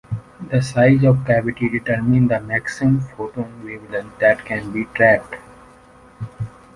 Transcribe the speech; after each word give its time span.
The 0.49 0.63
size 0.63 1.03
of 1.03 1.19
the 1.19 1.25
cavity 1.27 1.69
determines 1.69 2.29
the 2.29 2.39
maximum 2.39 3.01
photon 3.01 3.63
wavelength 3.63 4.17
that 4.17 4.43
can 4.43 4.71
be 4.71 4.85
trapped. 4.85 5.35